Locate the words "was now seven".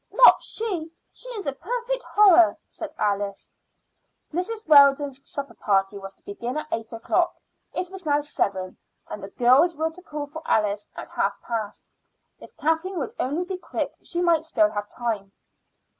7.91-8.77